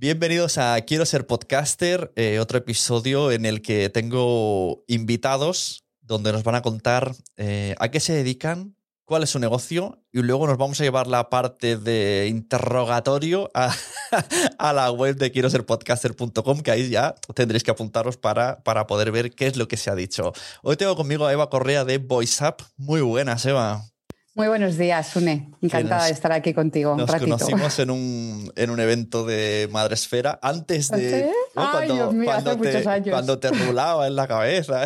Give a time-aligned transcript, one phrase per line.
[0.00, 6.44] Bienvenidos a Quiero ser podcaster, eh, otro episodio en el que tengo invitados donde nos
[6.44, 10.56] van a contar eh, a qué se dedican, cuál es su negocio y luego nos
[10.56, 13.74] vamos a llevar la parte de interrogatorio a,
[14.72, 19.10] la web de quiero ser podcaster.com que ahí ya tendréis que apuntaros para, para poder
[19.10, 20.32] ver qué es lo que se ha dicho.
[20.62, 22.62] Hoy tengo conmigo a Eva Correa de VoiceUp.
[22.76, 23.82] Muy buenas, Eva.
[24.38, 25.50] Muy buenos días, Sune.
[25.60, 27.36] Encantada nos- de estar aquí contigo un Nos ratito.
[27.36, 31.24] conocimos en un, en un evento de Madresfera antes de.
[31.24, 31.30] ¿Sí?
[31.56, 31.76] ¿no?
[31.76, 33.08] Ay, Dios mío, hace te, muchos años.
[33.10, 34.84] cuando te rulaba en la cabeza.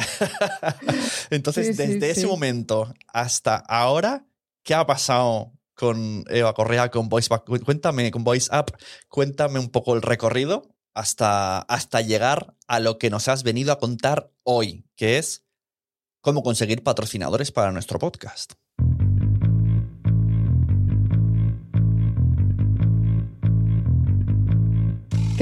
[1.30, 4.24] Entonces, Sí, sí, desde ese momento hasta ahora,
[4.62, 7.44] ¿qué ha pasado con Eva Correa, con VoiceBack?
[7.44, 8.70] Cu- Cuéntame, con VoiceUp,
[9.08, 10.62] cuéntame un poco el recorrido
[10.94, 15.44] hasta, hasta llegar a lo que nos has venido a contar hoy, que es
[16.22, 18.54] cómo conseguir patrocinadores para nuestro podcast.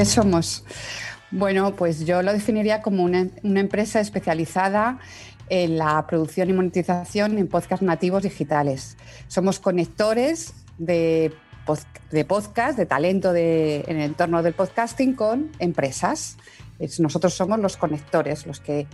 [0.00, 0.64] ¿Qué somos?
[1.30, 4.98] Bueno, pues yo lo definiría como una, empresa especializada
[5.50, 8.96] en la producción y monetización en podcast nativos digitales.
[9.28, 11.34] Somos conectores de,
[12.10, 16.38] de podcast, de talento de- en el entorno del podcasting con empresas.
[16.78, 18.86] Es- nosotros somos los conectores, los que,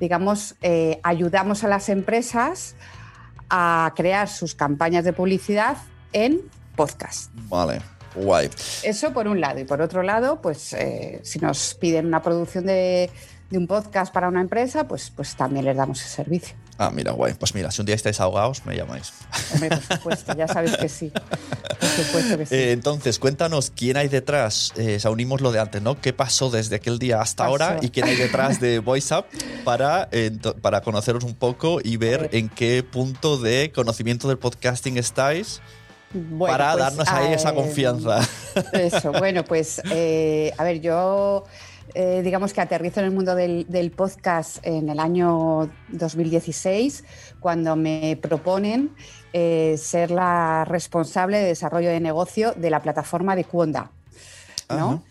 [0.00, 2.74] digamos, eh, ayudamos a las empresas
[3.50, 5.76] a crear sus campañas de publicidad
[6.14, 6.40] en
[6.74, 7.30] podcast.
[7.50, 7.82] Vale,
[8.14, 8.50] guay.
[8.82, 9.60] Eso por un lado.
[9.60, 13.10] Y por otro lado, pues eh, si nos piden una producción de,
[13.50, 16.56] de un podcast para una empresa, pues, pues también les damos ese servicio.
[16.76, 17.34] Ah, mira, guay.
[17.34, 19.12] Pues mira, si un día estáis ahogados, me llamáis.
[19.52, 21.12] Hombre, por supuesto, ya sabes que sí.
[21.80, 22.54] Por supuesto que sí.
[22.54, 24.72] Eh, entonces, cuéntanos quién hay detrás.
[24.76, 26.00] Eh, o sea, unimos lo de antes, ¿no?
[26.00, 27.50] ¿Qué pasó desde aquel día hasta Pasó.
[27.50, 29.26] ahora y quién hay detrás de VoiceUp
[29.62, 32.30] para, eh, para conoceros un poco y ver ver.
[32.34, 35.60] en qué punto de conocimiento del podcasting estáis
[36.14, 38.20] Bueno, para pues, darnos ahí esa eh, confianza.
[38.72, 41.44] Eso, bueno, pues eh, a ver, yo
[41.92, 47.04] eh, digamos que aterrizo en el mundo del, del podcast en el año 2016,
[47.40, 48.94] cuando me proponen
[49.32, 53.90] ser la responsable de desarrollo de negocio de la plataforma de Cuonda.
[54.68, 55.02] ¿no?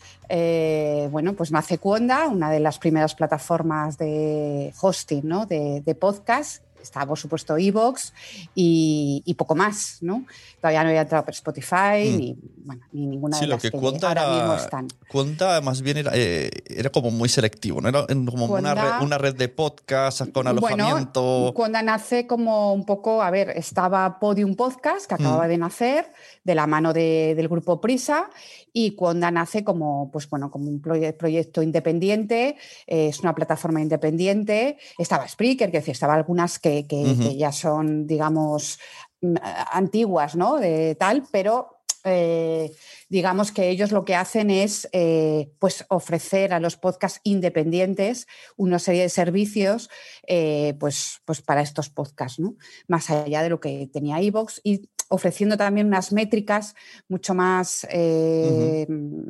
[1.11, 5.45] Bueno, pues nace Cuonda, una de las primeras plataformas de hosting ¿no?
[5.45, 6.63] de, de podcast.
[6.83, 8.13] Está, por supuesto, Evox
[8.53, 10.25] y, y poco más, ¿no?
[10.61, 12.17] Todavía no había entrado por Spotify Mm.
[12.17, 12.35] ni,
[12.65, 14.87] bueno, ni ninguna Sí, de lo las que que cuenta ahora mismo están.
[15.09, 17.89] Cuenta más bien era, eh, era como muy selectivo, ¿no?
[17.89, 21.51] Era como una red, una red de podcasts con Bueno, alojamiento.
[21.55, 25.49] Cuonda nace como un poco, a ver, estaba Podium Podcast, que acababa Mm.
[25.49, 26.11] de nacer,
[26.43, 28.29] de la mano de- del grupo Prisa,
[28.73, 32.57] y Cuonda nace como, pues bueno, como un proye- proyecto independiente,
[32.87, 38.05] eh, es una plataforma independiente, estaba Spreaker, que decía, estaba algunas que, que- ya son,
[38.07, 38.79] digamos,
[39.21, 39.35] mm,
[39.71, 40.57] antiguas, ¿no?
[40.57, 41.69] De tal, pero
[42.05, 42.69] eh,
[43.07, 48.27] digamos que ellos lo que hacen es eh, pues ofrecer a los podcasts independientes
[48.57, 49.89] una serie de servicios
[50.27, 52.55] eh, pues, pues para estos podcasts, ¿no?
[52.89, 56.75] más allá de lo que tenía iVoox y ofreciendo también unas métricas
[57.07, 57.87] mucho más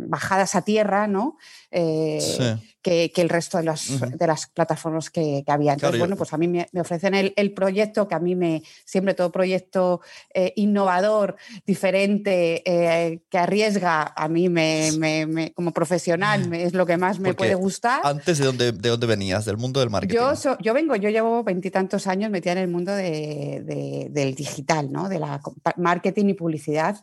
[0.07, 1.37] bajadas a tierra, ¿no?
[1.71, 2.72] Sí.
[2.83, 5.73] Que, el resto de, de las plataformas que, había.
[5.73, 9.31] Entonces, bueno, pues a mí me, ofrecen el, proyecto que a mí me, siempre todo
[9.31, 10.01] proyecto
[10.33, 11.35] eh, innovador,
[11.65, 17.55] diferente, eh, que arriesga, a mí me, como profesional es lo que más me puede
[17.55, 18.01] gustar.
[18.03, 20.15] Antes de dónde, de dónde venías, del mundo del marketing.
[20.15, 25.09] Yo, yo vengo, yo llevo veintitantos años metida en el mundo del digital, ¿no?
[25.09, 25.41] De la
[25.77, 27.01] marketing y publicidad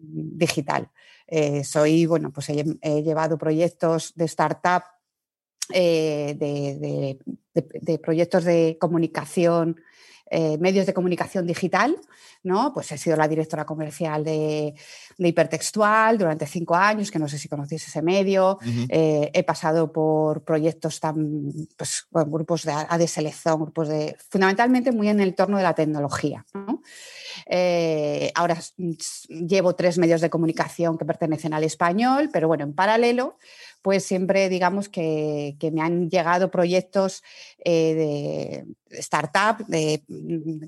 [0.00, 0.88] digital.
[1.34, 4.82] Eh, soy, bueno, pues he, llevado proyectos de startup,
[5.74, 7.18] eh,
[7.54, 9.80] de, proyectos de comunicación,
[10.30, 11.96] eh, medios de comunicación digital,
[12.42, 12.72] ¿no?
[12.72, 14.74] Pues he sido la directora comercial de,
[15.18, 18.58] Hipertextual durante cinco años, que no sé si conocéis ese medio.
[18.88, 25.20] he pasado por proyectos tan, pues, grupos de, de selección, grupos de, fundamentalmente muy en
[25.20, 26.82] el torno de la tecnología, ¿no?
[27.46, 28.58] Eh, ahora
[29.28, 33.38] llevo tres medios de comunicación que pertenecen al español, pero bueno, en paralelo,
[33.82, 37.22] pues siempre digamos que, me han llegado proyectos
[37.64, 40.02] eh, de startup de,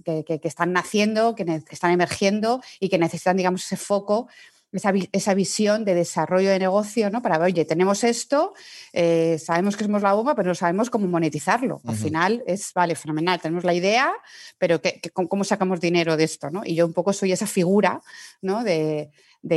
[0.05, 4.28] que, que, están naciendo, que están emergiendo y que necesitan, digamos, ese foco
[4.75, 7.23] esa, visión de desarrollo de negocio, ¿no?
[7.23, 8.55] Para ver, oye, tenemos esto,
[8.93, 11.81] eh, sabemos que somos la bomba, pero no sabemos cómo monetizarlo.
[11.87, 14.12] Al final es, vale, fenomenal, tenemos la idea,
[14.59, 14.81] pero
[15.12, 16.50] cómo sacamos dinero de esto?
[16.50, 16.62] ¿no?
[16.65, 18.00] Y yo un poco soy esa figura
[18.43, 18.65] ¿no?
[18.65, 19.11] de,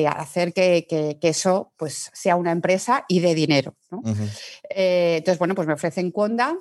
[0.08, 3.76] hacer que, eso pues, sea una empresa y de dinero.
[3.90, 4.02] ¿no?
[4.70, 6.56] Eh, entonces, bueno, pues me ofrecen Conda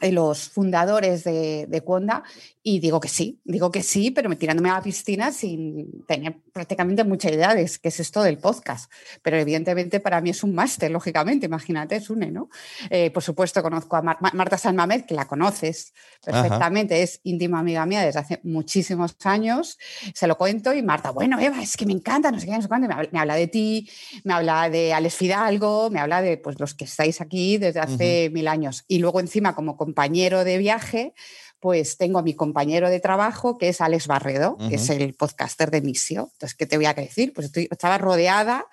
[0.00, 2.22] los fundadores de, de Conda
[2.62, 6.36] y digo que sí, digo que sí, pero me tirándome a la piscina sin tener
[6.52, 8.92] prácticamente mucha idea de qué es esto del podcast.
[9.22, 12.50] Pero evidentemente para mí es un máster, lógicamente, imagínate, es un ¿no?
[12.90, 17.86] Eh, por supuesto conozco a Marta San Mamed, que la conoces perfectamente, es íntima amiga
[17.86, 19.78] mía desde hace muchísimos años,
[20.12, 22.62] se lo cuento y Marta, bueno, Eva, es que me encanta, no sé qué, no
[22.62, 23.88] sé cuánto, me habla, de ti,
[24.24, 28.30] me habla de Alex Fidalgo, me habla de pues, los que estáis aquí desde hace
[28.30, 28.84] mil años.
[28.88, 31.14] Y luego encima como compañero de viaje,
[31.60, 35.72] pues tengo a mi compañero de trabajo, que es Alex Barredo, que es el podcaster
[35.72, 36.30] de Misio.
[36.34, 37.32] Entonces, ¿qué te voy a decir?
[37.32, 38.66] Pues estaba rodeada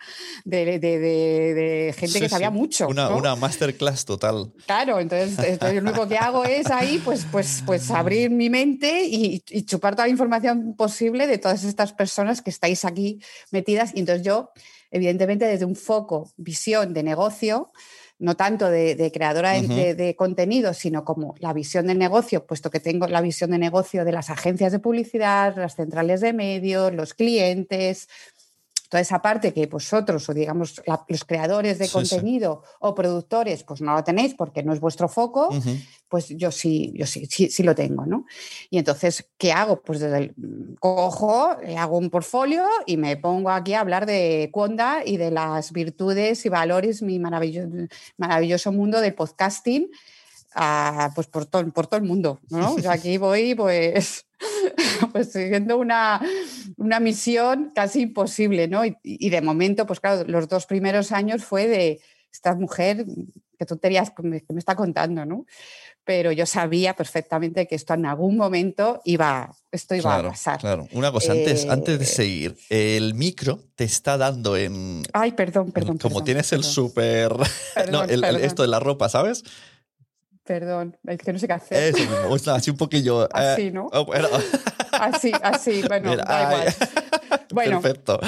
[0.43, 2.87] de, gente que sabía mucho.
[2.87, 4.51] Una, masterclass total.
[4.67, 9.41] Claro, entonces, lo único que hago es ahí, pues, pues, pues abrir mi mente y,
[9.49, 13.19] y chupar toda la información posible de todas estas personas que estáis aquí
[13.51, 13.93] metidas.
[13.95, 14.51] Y entonces yo,
[14.91, 17.71] evidentemente, desde un foco, visión de negocio,
[18.17, 23.07] no tanto de, creadora de, contenido, sino como la visión del negocio, puesto que tengo
[23.07, 28.07] la visión de negocio de las agencias de publicidad, las centrales de medios, los clientes,
[28.89, 33.93] toda esa parte que vosotros o digamos los creadores de contenido o productores pues no
[33.93, 35.49] lo tenéis porque no es vuestro foco,
[36.07, 38.25] pues yo sí, yo sí, sí, lo tengo, ¿no?
[38.69, 39.81] Y entonces, ¿qué hago?
[39.81, 40.35] Pues desde el,
[40.79, 45.71] cojo, hago un portfolio y me pongo aquí a hablar de Conda y de las
[45.71, 47.69] virtudes y valores, mi maravilloso,
[48.17, 49.89] maravilloso mundo del podcasting,
[51.13, 52.75] pues por todo, por todo el mundo, ¿no?
[52.89, 54.25] aquí voy pues,
[55.11, 56.21] pues siguiendo una,
[56.77, 58.83] una misión casi imposible, ¿no?
[58.85, 62.01] Y, de momento, pues claro, los dos primeros años fue de
[62.31, 63.05] esta mujer,
[63.57, 65.45] qué tonterías que me está contando, ¿no?
[66.05, 70.59] Pero yo sabía perfectamente que esto en algún momento iba, esto iba a pasar.
[70.59, 75.01] Claro, una cosa, antes, antes de eh, seguir, el micro te está dando en...
[75.13, 75.97] Ay, perdón, perdón.
[75.97, 77.33] como tienes el súper...
[77.91, 79.43] no, esto de la ropa, ¿sabes?
[80.45, 81.95] Perdón, es que no sé qué hacer.
[81.95, 83.27] Eso así un poquillo.
[83.33, 83.87] Así, eh, ¿no?
[83.91, 84.05] Oh,
[84.91, 86.75] así, así, bueno, da igual.
[87.51, 88.19] Bueno, Perfecto.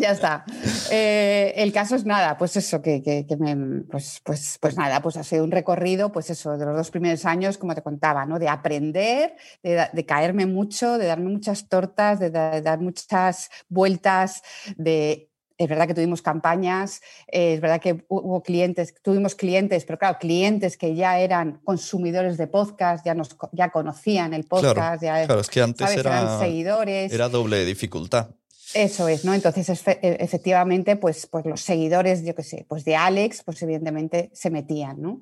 [0.00, 0.44] ya está.
[0.90, 5.16] Eh, el caso es nada, pues eso, que, que, me, pues, pues, pues nada, pues
[5.16, 8.38] ha sido un recorrido, pues eso, de los dos primeros años, como te contaba, ¿no?
[8.38, 14.42] De aprender, de, de caerme mucho, de darme muchas tortas, de dar muchas vueltas,
[14.76, 20.18] de es verdad que tuvimos campañas, es verdad que hubo clientes, tuvimos clientes, pero claro,
[20.18, 25.40] clientes que ya eran consumidores de podcast, ya, nos, ya conocían el podcast, ya claro,
[25.40, 27.12] es que antes eran seguidores.
[27.12, 28.30] Era doble dificultad.
[28.74, 29.34] Eso es, ¿no?
[29.34, 34.30] Entonces, e, efectivamente, pues, pues los seguidores, yo qué sé, pues de Alex, pues evidentemente
[34.32, 35.20] se metían, ¿no?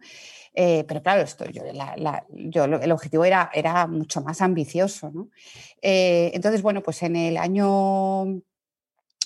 [0.54, 1.62] Eh, pero claro, esto, yo,
[2.30, 5.28] yo, el objetivo era, era mucho más ambicioso, ¿no?
[5.82, 8.42] Eh, entonces, bueno, pues en el año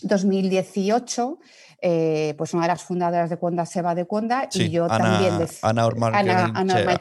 [0.02, 1.38] 2018,
[1.82, 5.34] eh, pues una de las fundadoras de Cuonda se va de Cuonda y yo también.
[5.62, 5.88] Ana,
[6.18, 7.00] Ana, Ana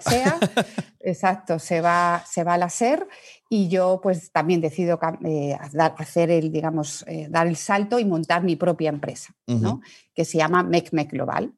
[1.00, 3.08] exacto, se va, se va a la SER
[3.50, 5.58] y yo pues también decido eh,
[5.98, 9.82] hacer el, digamos, eh, dar el salto y montar mi propia empresa, ¿no?
[10.14, 11.54] que se llama MecMec Global.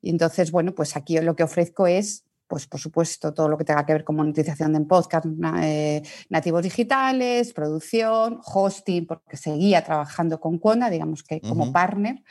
[0.00, 3.64] Y entonces, bueno, pues aquí lo que ofrezco es pues por supuesto todo lo que
[3.64, 5.24] tenga que ver con monetización de podcast
[5.62, 12.24] eh, nativos digitales, producción, hosting, porque seguía trabajando con Conda, digamos que como partner.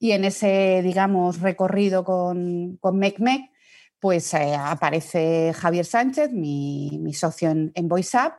[0.00, 3.52] Y en ese, digamos, recorrido con, con MECMEC,
[4.00, 8.32] pues eh, aparece Javier Sánchez, mi, socio en, en VoiceUp,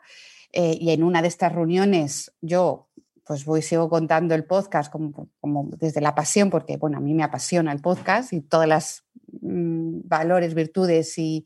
[0.52, 2.90] eh, y en una de estas reuniones yo
[3.32, 7.24] pues voy, sigo contando el podcast como, desde la pasión, porque bueno, a mí me
[7.24, 11.46] apasiona el podcast y todas las valores, virtudes y,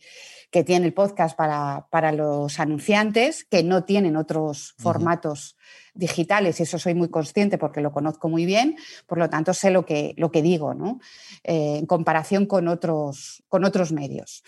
[0.51, 5.58] que tiene el podcast para, para, los anunciantes, que no tienen otros formatos
[5.94, 8.77] digitales, y eso soy muy consciente porque lo conozco muy bien,
[9.08, 11.00] por lo tanto sé lo que, lo que digo, ¿no?
[11.44, 14.44] Eh, en comparación con otros, con otros medios.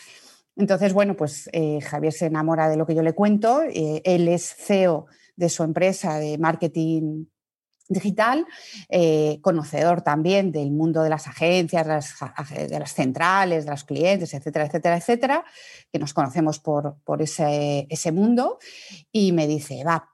[0.56, 4.27] Entonces, bueno, pues eh, Javier se enamora de lo que yo le cuento, eh, él
[4.27, 7.25] es CEO de su empresa de marketing
[7.89, 8.46] digital,
[9.41, 14.98] conocedor también del mundo de las agencias, de las centrales, de los clientes, etcétera, etcétera,
[14.98, 15.46] etcétera,
[15.91, 18.60] que nos conocemos por, por ese, ese, mundo,
[19.12, 20.10] y me dice, va,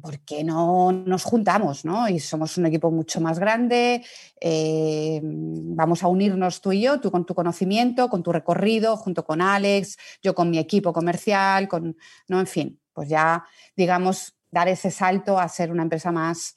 [0.00, 1.84] ¿por qué no nos juntamos?
[1.84, 2.08] ¿no?
[2.08, 4.04] Y somos un equipo mucho más grande,
[4.40, 9.24] eh, vamos a unirnos tú y yo, tú con tu conocimiento, con tu recorrido, junto
[9.24, 11.96] con Alex, yo con mi equipo comercial, con,
[12.28, 12.40] ¿no?
[12.40, 13.44] en fin, pues ya,
[13.76, 16.56] digamos, dar ese salto a ser una empresa más,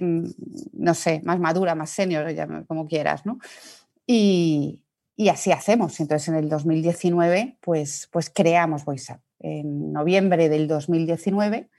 [0.00, 0.24] mm,
[0.72, 2.26] no sé, más madura, más senior,
[2.66, 3.38] como quieras, ¿no?
[4.06, 4.82] Y,
[5.30, 6.00] así hacemos.
[6.00, 9.20] Entonces, en el 2019, pues, pues creamos VoiceUp.
[9.38, 11.70] En noviembre del 2019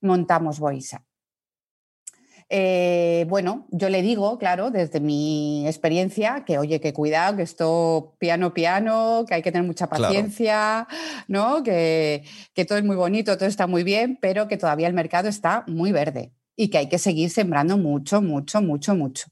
[0.00, 1.04] montamos Boisa.
[2.50, 8.14] Eh, bueno, yo le digo, claro, desde mi experiencia, que oye, que cuidado, que esto
[8.18, 10.86] piano, piano, que hay que tener mucha paciencia,
[11.26, 11.62] ¿no?
[11.62, 12.24] Que,
[12.54, 15.64] que todo es muy bonito, todo está muy bien, pero que todavía el mercado está
[15.66, 19.26] muy verde y que hay que seguir sembrando mucho, mucho, mucho, mucho.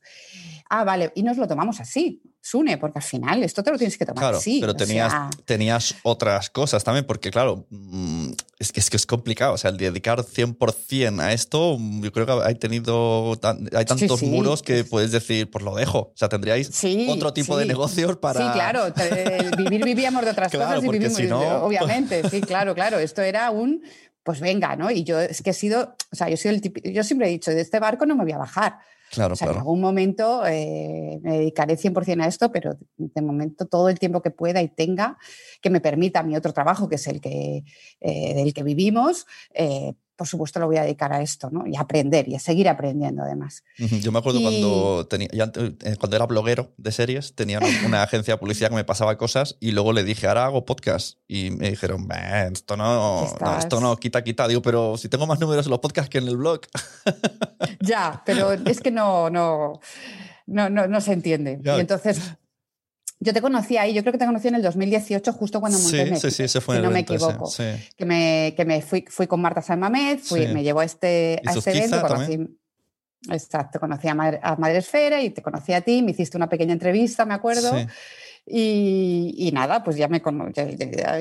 [0.69, 2.23] Ah, vale, y nos lo tomamos así.
[2.45, 4.59] Sune, porque al final esto te lo tienes que tomar claro, así.
[4.61, 9.53] Pero tenías, tenías otras cosas también, porque claro, mm, es que, es que es complicado.
[9.55, 13.39] O sea, el dedicar 100% a esto, yo creo que hay tenido
[13.73, 15.99] hay tantos muros que puedes decir, pues lo dejo.
[15.99, 16.69] O sea, tendríais
[17.09, 18.41] otro tipo de negocios para.
[18.41, 18.93] Sí, claro.
[19.57, 21.21] vivir vivíamos de otras cosas y vivimos.
[21.63, 22.99] Obviamente, sí, claro, claro.
[22.99, 23.85] Esto era un.
[24.25, 24.91] Pues venga, ¿no?
[24.91, 27.53] Y yo es que he sido, o sea, yo, soy el yo siempre he dicho,
[27.53, 28.79] de este barco no me voy a bajar.
[29.13, 33.67] Claro, o sea, En algún momento eh, me dedicaré 100% a esto, pero de momento
[33.67, 35.19] todo el tiempo que pueda y tenga,
[35.61, 37.63] que me permita mi otro trabajo, que es el que,
[38.01, 39.93] eh, del que vivimos, eh,
[40.23, 41.67] por supuesto lo voy a dedicar a esto, ¿no?
[41.67, 43.65] Y a aprender y a seguir aprendiendo además.
[43.77, 48.39] Yo me acuerdo cuando, tenía, eh, cuando era bloguero de series, tenía una agencia de
[48.39, 51.19] publicidad que me pasaba cosas y luego le dije, ahora hago podcast.
[51.27, 52.07] Y me dijeron,
[52.53, 53.27] esto no,
[53.59, 54.47] esto no, quita, quita.
[54.47, 56.61] Digo, pero si tengo más números en los podcasts que en el blog.
[57.81, 59.81] Ya, pero es que no, no,
[60.47, 61.61] no, no, se entiende.
[61.65, 62.21] Y entonces
[63.23, 66.17] yo te conocí ahí, yo creo que te conocí en el 2018, justo cuando monté
[66.17, 67.49] Sí, sí, sí, fue si no me equivoco.
[67.97, 69.81] Que me, que me fui, fui con Marta San
[70.21, 72.59] fui, me llevó a este, a este evento, conocí,
[73.31, 76.49] exacto, conocí a, Madre, a Madre Esfera y te conocí a ti, me hiciste una
[76.49, 77.73] pequeña entrevista, me acuerdo.
[78.45, 80.21] Y, nada, pues ya me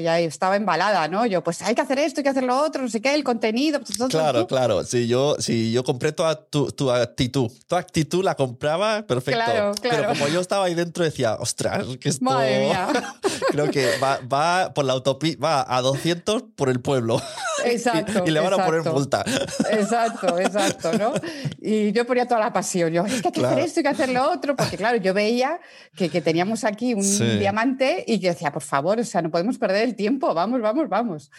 [0.01, 1.25] ya, estaba embalada, ¿no?
[1.27, 3.23] Yo, pues hay que hacer esto, hay que hacer lo otro, no sé qué, el
[3.23, 3.79] contenido.
[3.79, 4.83] Pues, claro, claro.
[4.83, 9.39] Si yo, si yo compré toda tu, tu, actitud, tu actitud la compraba, perfecto.
[9.39, 9.97] Claro, claro.
[9.97, 12.25] Pero como yo estaba ahí dentro, decía, ostras, que esto.
[12.25, 12.87] Madre mía.
[13.51, 17.21] Creo que va, va por la autopista, va a 200 por el pueblo.
[17.65, 18.23] Exacto.
[18.25, 19.23] y, le van a poner multa.
[19.69, 21.13] Exacto, exacto, ¿no?
[21.61, 22.91] Y yo ponía toda la pasión.
[22.91, 25.13] Yo, es que hay que hacer esto, hay que hacer lo otro, porque claro, yo
[25.13, 25.59] veía
[25.95, 29.57] que, que teníamos aquí un diamante y yo decía, por favor, o sea, no podemos
[29.57, 31.31] perder el tiempo, vamos, vamos, vamos.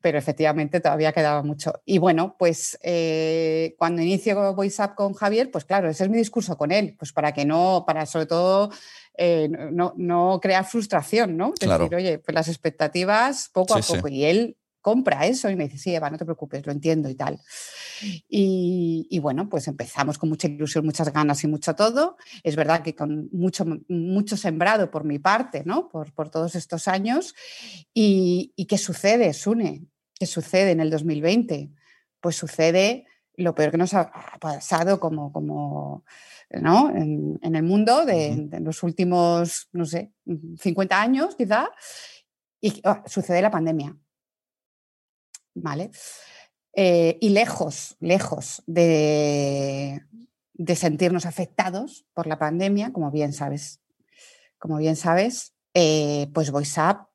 [0.00, 1.80] Pero efectivamente todavía quedaba mucho.
[1.84, 6.56] Y bueno, pues eh, cuando inicio VoiceUp con Javier, pues claro, ese es mi discurso
[6.56, 8.70] con él, pues para que no, para sobre todo
[9.18, 11.52] eh, no, no, crear frustración, ¿no?
[11.58, 14.08] Decir, oye, pues las expectativas poco a poco.
[14.08, 14.56] Y él
[14.86, 17.40] compra eso y me dice, sí, Eva, no te preocupes, lo entiendo y tal.
[18.28, 22.16] Y, bueno, pues empezamos con mucha ilusión, muchas ganas y mucho todo.
[22.44, 25.88] Es verdad que con mucho, mucho sembrado por mi parte, ¿no?
[25.88, 27.34] Por, por todos estos años.
[27.92, 29.88] ¿Y, qué sucede, Sune?
[30.14, 31.72] ¿Qué sucede en el 2020?
[32.20, 36.04] Pues sucede lo peor que nos ha pasado como, como
[36.50, 36.90] ¿no?
[36.94, 40.12] en, el mundo de, los últimos, no sé,
[40.60, 41.72] 50 años quizá,
[42.60, 43.96] y ah, sucede la pandemia.
[45.56, 45.90] ¿Vale?
[46.74, 50.02] Eh, y lejos, lejos de,
[50.74, 53.80] sentirnos afectados por la pandemia, como bien sabes,
[54.58, 57.08] como bien sabes, eh, pues VoiceUp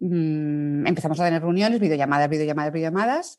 [0.00, 3.38] mm, empezamos a tener reuniones, videollamadas, videollamadas, videollamadas,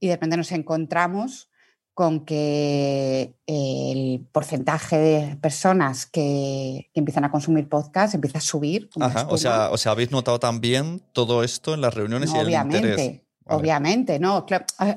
[0.00, 1.50] y de repente nos encontramos
[1.94, 8.88] con que el porcentaje de personas que, empiezan a consumir podcast empieza a subir.
[9.28, 13.27] o, sea, o sea, habéis notado también todo esto en las reuniones y el interés.
[13.48, 14.46] Obviamente, no.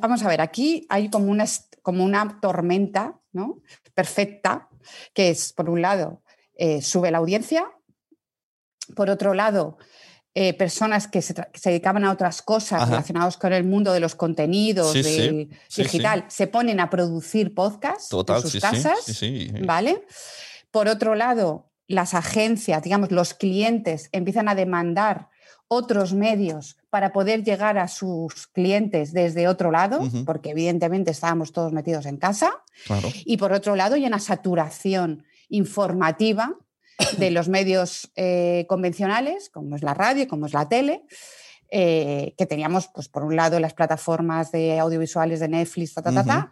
[0.01, 1.45] Vamos a ver, aquí hay como una,
[1.81, 3.59] como una tormenta ¿no?
[3.93, 4.69] perfecta
[5.13, 6.21] que es, por un lado,
[6.55, 7.65] eh, sube la audiencia,
[8.95, 9.77] por otro lado,
[10.33, 11.33] eh, personas que se,
[11.65, 16.89] dedicaban a otras cosas relacionadas con el mundo de los contenidos digital se ponen a
[16.89, 19.21] producir podcasts en sus casas,
[19.65, 20.05] ¿vale?
[20.71, 25.27] Por otro lado, las agencias, digamos, los clientes empiezan a demandar
[25.73, 31.71] otros medios para poder llegar a sus clientes desde otro lado, porque evidentemente estábamos todos
[31.71, 32.51] metidos en casa.
[33.23, 36.57] Y por otro lado, hay una saturación informativa
[37.17, 41.05] de los medios eh, convencionales, como es la radio, como es la tele,
[41.73, 45.95] eh, que teníamos, pues, por un lado, las plataformas de audiovisuales de Netflix,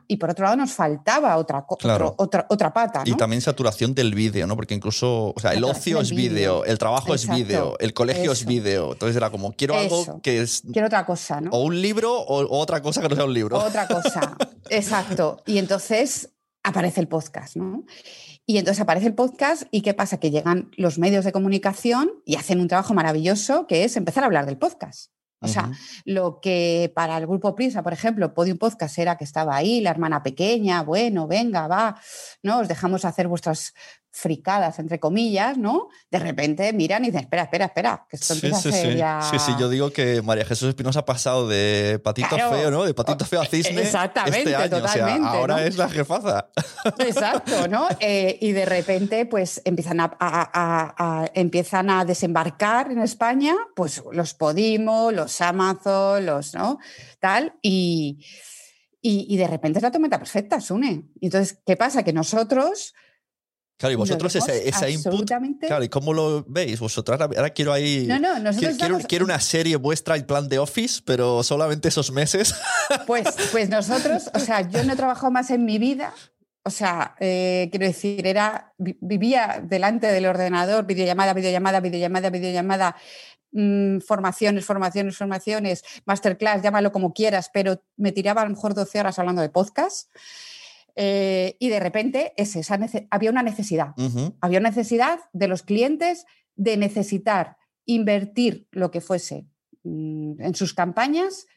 [0.07, 3.03] y por otro lado nos faltaba otra, otra, otra pata.
[3.05, 4.55] Y también saturación del vídeo, ¿no?
[4.55, 8.45] Porque incluso, o sea, el ocio es vídeo, el trabajo es vídeo, el colegio es
[8.45, 8.93] vídeo.
[8.93, 10.63] Entonces era como, quiero algo que es...
[10.71, 11.51] Quiero otra cosa, ¿no?
[11.51, 13.57] O un libro o, otra cosa que no sea un libro.
[13.57, 14.37] Otra cosa,
[14.69, 15.43] exacto.
[15.45, 16.29] Y entonces
[16.63, 17.83] aparece el podcast, ¿no?
[18.49, 20.19] Y entonces aparece el podcast y ¿qué pasa?
[20.19, 24.25] Que llegan los medios de comunicación y hacen un trabajo maravilloso que es empezar a
[24.25, 25.11] hablar del podcast.
[25.39, 25.71] O sea,
[26.03, 29.91] lo que para el grupo Prisa, por ejemplo, Podium Podcast era que estaba ahí, la
[29.91, 32.01] hermana pequeña, bueno, venga, va,
[32.41, 32.61] ¿no?
[32.61, 33.75] Os dejamos hacer vuestras
[34.11, 35.89] fricadas, entre comillas, ¿no?
[36.09, 38.97] De repente miran y dicen, espera, espera, espera, que esto empieza sí, a ser sí.
[38.97, 39.21] ya...
[39.21, 42.85] Sí, sí, yo digo que María Jesús Espinosa ha pasado de patito feo, ¿no?
[42.85, 44.69] De patito feo a cisne Exactamente, este año.
[44.69, 45.27] totalmente.
[45.27, 46.49] O sea, ahora es la jefaza.
[46.99, 47.87] Exacto, ¿no?
[47.99, 55.11] Eh, y de repente, pues empiezan a, empiezan a desembarcar en España, pues los Podimo,
[55.11, 56.79] los Amazon, los, ¿no?
[57.19, 58.25] Tal, y...
[59.01, 61.05] Y, de repente es la tormenta perfecta, Sune.
[61.21, 62.03] Y entonces, ¿qué pasa?
[62.03, 62.93] Que nosotros
[63.79, 65.25] Claro, y vosotros ese, ese input.
[65.61, 67.17] Claro, ¿y cómo lo veis vosotros?
[67.21, 68.05] Ahora, quiero ahí.
[68.07, 72.11] No, no, nosotros quiero, quiero, una serie vuestra en plan de Office, pero solamente esos
[72.11, 72.53] meses.
[73.05, 76.13] Pues, pues nosotros, o sea, yo no he trabajado más en mi vida.
[76.63, 82.95] O sea, eh, quiero decir, era, vivía delante del ordenador, videollamada, videollamada, videollamada, videollamada,
[83.51, 88.99] mmm, formaciones, formaciones, formaciones, masterclass, llámalo como quieras, pero me tiraba a lo mejor 12
[88.99, 90.09] horas hablando de podcast.
[91.01, 92.77] Eh, y de repente esa
[93.09, 93.93] había una necesidad.
[94.41, 96.25] Había una necesidad de los clientes
[96.57, 99.47] de necesitar invertir lo que fuese
[99.83, 101.47] mm, en sus campañas,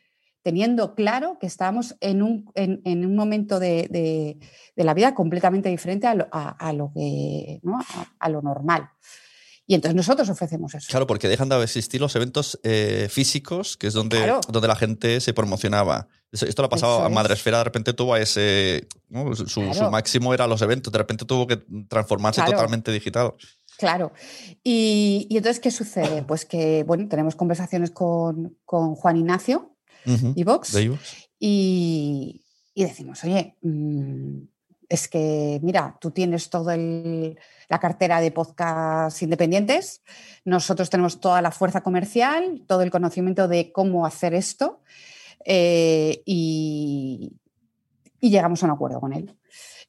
[0.43, 6.07] teniendo claro que estábamos en un, en, un momento de, de, la vida completamente diferente
[6.07, 7.81] a lo, a, lo que, ¿no?
[8.21, 8.90] a, lo normal.
[9.66, 10.87] Y entonces nosotros ofrecemos eso.
[10.90, 15.20] Claro, porque dejan de existir los eventos eh, físicos, que es donde, donde la gente
[15.20, 16.09] se promocionaba.
[16.33, 18.88] Esto lo ha pasado a Madresfera, de repente tuvo ese.
[19.46, 23.35] Su, máximo era los eventos, de repente tuvo que transformarse totalmente digital.
[23.79, 24.12] Claro.
[24.62, 26.22] Y, entonces, ¿qué sucede?
[26.27, 30.77] Pues que, bueno, tenemos conversaciones con, Juan Ignacio, y Vox,
[31.38, 32.42] y,
[32.75, 34.42] decimos, oye, mm,
[34.93, 40.03] es que, mira, tú tienes toda la cartera de podcast independientes,
[40.45, 44.83] nosotros tenemos toda la fuerza comercial, todo el conocimiento de cómo hacer esto
[45.47, 47.33] eh, y,
[48.21, 49.35] llegamos a un acuerdo con él.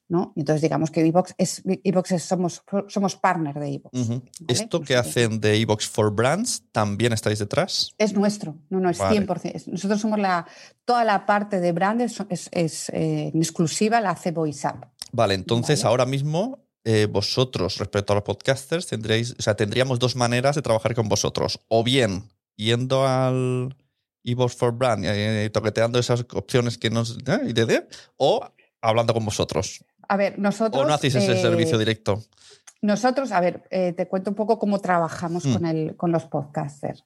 [0.06, 0.34] ¿no?
[0.36, 4.10] entonces digamos que Evox es, es somos, somos partner de Evox.
[4.48, 7.94] ¿Esto que hacen de Evox for Brands también estáis detrás?
[7.96, 9.66] Es nuestro, no, no, es 100%.
[9.66, 10.46] Nosotros somos la,
[10.84, 14.84] toda la parte de brand es, es, eh, exclusiva, la hace VoiceUp.
[15.14, 20.16] Vale, entonces ahora mismo eh, vosotros, respecto a los podcasters, tendréis, o sea, tendríamos dos
[20.16, 21.60] maneras de trabajar con vosotros.
[21.68, 22.24] O bien
[22.56, 23.76] yendo al
[24.24, 27.16] eVox for Brand, y toqueteando esas opciones que nos.
[27.28, 27.88] ¿eh?
[28.16, 28.44] o
[28.80, 29.84] hablando con vosotros.
[30.08, 30.82] A ver, nosotros.
[30.82, 32.20] ¿O no hacéis ese eh, servicio directo?
[32.82, 35.66] Nosotros, a ver, te cuento un poco cómo trabajamos con, mm.
[35.66, 37.04] el, con los podcasters.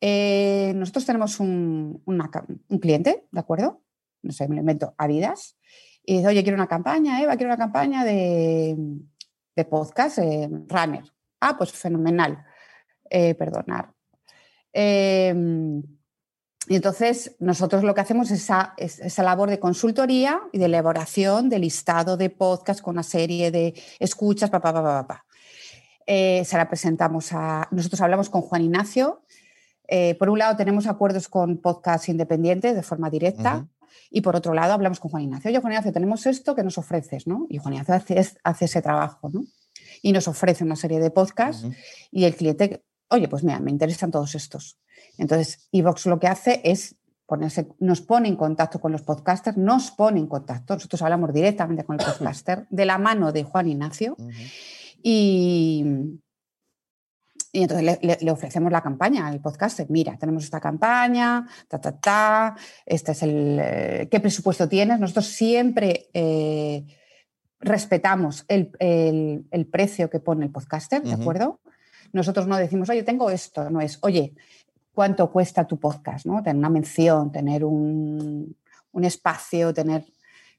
[0.00, 3.82] nosotros tenemos un, un, cliente, ¿de acuerdo?
[4.22, 5.58] No sé, me lo invento, Adidas,
[6.04, 8.76] y dice, oye, quiero una campaña, Eva, quiero una campaña de,
[9.54, 11.04] de podcast, eh, runner.
[11.40, 12.44] Ah, pues fenomenal.
[13.08, 13.92] Eh, perdonar.
[14.72, 15.82] Em,
[16.68, 21.58] y entonces nosotros lo que hacemos es esa, labor de consultoría y de elaboración de
[21.58, 25.26] listado de podcast con una serie de escuchas, papá, papá, papá.
[26.06, 27.68] Eh, se la presentamos a...
[27.70, 29.22] Nosotros hablamos con Juan Ignacio.
[30.18, 33.66] por un lado tenemos acuerdos con podcasts independientes de forma directa.
[34.10, 35.50] Y por otro lado, hablamos con Juan Ignacio.
[35.50, 37.46] Oye, Juan Ignacio, tenemos esto que nos ofreces, ¿no?
[37.48, 39.44] Y Juan Ignacio hace, ese trabajo, ¿no?
[40.02, 41.66] Y nos ofrece una serie de podcasts
[42.10, 44.78] y el cliente, oye, pues mira, me interesan todos estos.
[45.18, 49.90] Entonces, Evox lo que hace es ponerse, nos pone en contacto con los podcasters, nos
[49.90, 50.74] pone en contacto.
[50.74, 54.16] Nosotros hablamos directamente con el podcaster de la mano de Juan Ignacio.
[55.02, 55.84] Y,
[57.52, 59.86] y entonces le, ofrecemos la campaña al podcaster.
[59.90, 63.58] Mira, tenemos esta campaña, ta, ta, ta, este es el...
[63.60, 64.98] Eh, ¿Qué presupuesto tienes?
[64.98, 66.08] Nosotros siempre...
[66.14, 66.84] Eh,
[67.64, 71.60] respetamos el, el, precio que pone el podcaster, ¿de acuerdo?
[72.12, 74.34] Nosotros no decimos, oye, tengo esto, no es, oye,
[74.92, 76.26] ¿cuánto cuesta tu podcast?
[76.26, 76.42] ¿no?
[76.42, 78.56] Tener una mención, tener un,
[78.90, 80.04] un espacio, tener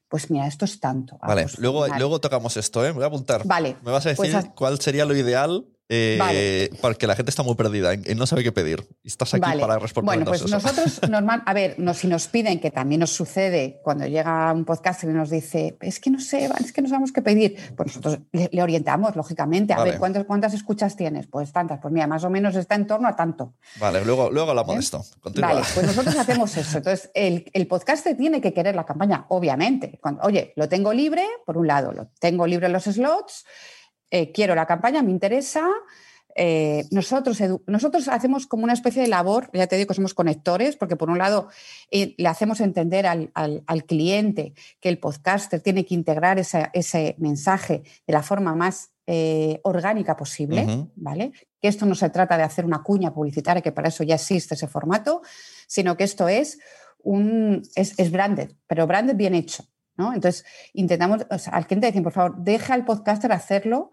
[0.08, 1.18] pues mira, esto es tanto.
[1.20, 2.88] Vale, luego, luego tocamos esto, ¿eh?
[2.88, 3.44] Me voy a apuntar.
[3.44, 3.76] Vale.
[3.84, 7.54] Me vas a pues decir cuál sería lo ideal eh, Porque la gente está muy
[7.54, 8.86] perdida y no sabe qué pedir.
[9.02, 10.16] Estás aquí para responder.
[10.16, 14.52] Bueno, pues nosotros, normal, a ver, si nos piden, que también nos sucede cuando llega
[14.52, 17.56] un podcast y nos dice, es que no sé, es que no sabemos qué pedir,
[17.76, 19.74] pues nosotros le, orientamos, lógicamente.
[19.74, 21.26] A ver, ¿cuántas, ¿cuántas escuchas tienes?
[21.26, 21.80] Pues tantas.
[21.80, 23.54] Pues mira, más o menos está en torno a tanto.
[23.76, 24.84] Vale, luego, luego hablamos de ¿Eh?
[24.84, 25.04] esto.
[25.40, 26.78] Vale, pues nosotros hacemos eso.
[26.78, 30.00] Entonces, el, el podcast tiene que querer la campaña, obviamente.
[30.22, 33.44] oye, lo tengo libre, por un lado, lo tengo libre los slots
[34.14, 35.68] eh, quiero la campaña, me interesa.
[36.36, 40.76] Eh, nosotros, nosotros hacemos como una especie de labor, ya te digo que somos conectores,
[40.76, 41.48] porque por un lado
[41.90, 48.12] eh, le hacemos entender al, cliente que el podcaster tiene que integrar ese mensaje de
[48.12, 48.92] la forma más
[49.64, 51.32] orgánica posible, ¿vale?
[51.60, 54.54] Que esto no se trata de hacer una cuña publicitaria, que para eso ya existe
[54.54, 55.22] ese formato,
[55.66, 56.60] sino que esto es
[57.02, 59.64] un es, es branded, pero branded bien hecho.
[59.96, 63.90] Entonces, intentamos, al cliente decir, por favor, deja al podcaster hacerlo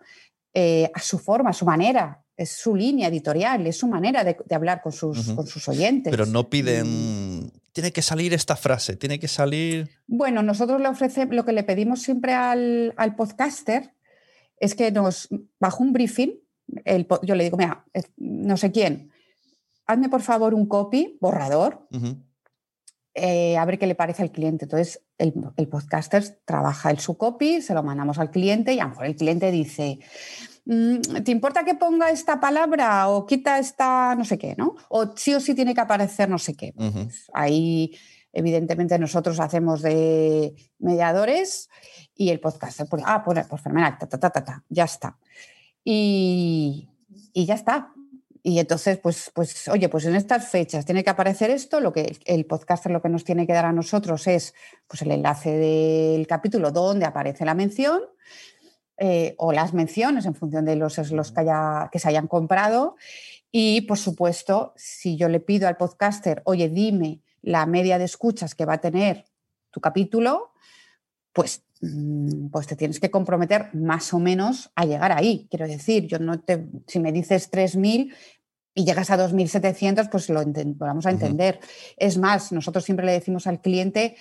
[0.53, 2.23] eh, a su forma, a su manera.
[2.35, 6.09] Es su línea editorial, es su manera de, hablar con sus, con sus oyentes.
[6.09, 9.89] Pero no piden, tiene que salir esta frase, tiene que salir...
[10.07, 13.93] Bueno, nosotros le ofrecemos, lo que le pedimos siempre al, podcaster
[14.57, 16.31] es que nos, bajo un briefing,
[17.23, 17.85] yo le digo, mira,
[18.17, 19.11] no sé quién,
[19.85, 21.87] hazme por favor un copy, borrador,
[23.13, 24.65] eh, a ver qué le parece al cliente.
[24.65, 25.33] Entonces, el,
[25.69, 29.15] podcaster trabaja el su copy, se lo mandamos al cliente y a lo mejor el
[29.15, 29.99] cliente dice,
[30.65, 34.75] mm, ¿te importa que ponga esta palabra o quita esta no sé qué, ¿no?
[34.89, 36.73] O sí o sí tiene que aparecer no sé qué.
[36.73, 37.97] Pues ahí,
[38.31, 41.69] evidentemente, nosotros hacemos de mediadores
[42.15, 45.17] y el podcaster, pues, ah, pues, pues fenomenal, ta, ta, ta, ta, ya está.
[45.83, 46.89] Y,
[47.33, 47.93] y ya está.
[48.43, 52.17] Y entonces, pues, pues, oye, pues en estas fechas tiene que aparecer esto, lo que
[52.25, 54.55] el podcaster lo que nos tiene que dar a nosotros es
[54.87, 58.01] pues, el enlace del capítulo donde aparece la mención
[58.97, 61.45] eh, o las menciones en función de los slots que,
[61.91, 62.95] que se hayan comprado.
[63.51, 68.55] Y, por supuesto, si yo le pido al podcaster, oye, dime la media de escuchas
[68.55, 69.25] que va a tener
[69.71, 70.53] tu capítulo,
[71.33, 71.63] pues
[72.51, 75.47] pues te tienes que comprometer más o menos a llegar ahí.
[75.49, 78.13] Quiero decir, yo no te, si me dices 3.000
[78.75, 80.43] y llegas a 2.700, pues lo,
[80.75, 81.59] vamos a entender.
[81.97, 84.15] Es más, nosotros siempre le decimos al cliente,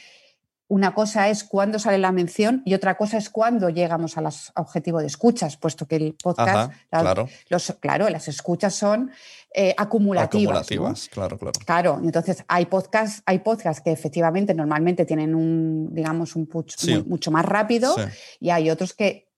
[0.70, 5.00] una cosa es cuándo sale la mención y otra cosa es cuándo llegamos al objetivo
[5.00, 7.28] de escuchas, puesto que el podcast, claro.
[7.48, 9.10] Los, claro, las escuchas son
[9.52, 10.68] eh, acumulativas.
[10.70, 11.58] Acumulativas, claro, claro.
[11.66, 17.32] Claro, entonces hay podcasts, hay podcasts que efectivamente normalmente tienen un, digamos, un push mucho
[17.32, 17.96] más rápido
[18.38, 19.28] y hay otros que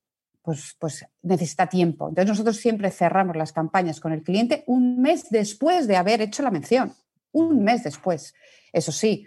[0.42, 2.10] pues, pues necesita tiempo.
[2.10, 6.42] Entonces nosotros siempre cerramos las campañas con el cliente un mes después de haber hecho
[6.42, 6.92] la mención.
[7.32, 8.34] Un mes después.
[8.70, 9.26] Eso sí,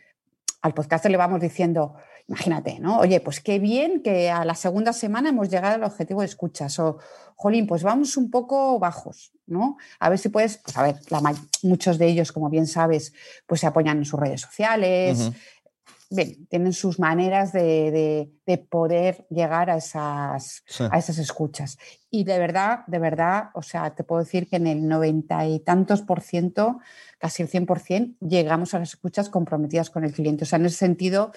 [0.66, 1.94] al podcaster le vamos diciendo,
[2.28, 2.98] imagínate, ¿no?
[2.98, 6.80] Oye, pues qué bien que a la segunda semana hemos llegado al objetivo de escuchas.
[6.80, 6.98] O,
[7.36, 9.78] jolín, pues vamos un poco bajos, ¿no?
[10.00, 10.96] A ver si puedes, pues a ver,
[11.62, 13.14] muchos de ellos, como bien sabes,
[13.46, 15.32] pues se apoyan en sus redes sociales.
[16.12, 18.32] Bien, tienen sus maneras de,
[18.70, 21.78] poder llegar a esas, a esas escuchas.
[22.12, 25.60] Y de verdad, de verdad, o sea, te puedo decir que en el noventa y
[25.60, 26.80] tantos por ciento
[27.18, 30.44] casi el 100%, llegamos a las escuchas comprometidas con el cliente.
[30.44, 31.32] O sea, en ese sentido,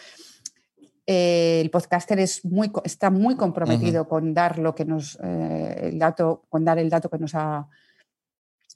[1.06, 5.98] eh, el podcaster es muy, está muy comprometido con dar lo que nos, eh, el
[5.98, 7.66] dato, con dar el dato que nos ha,